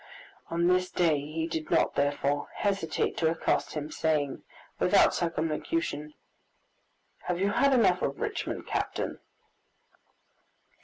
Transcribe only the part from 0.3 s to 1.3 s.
On this day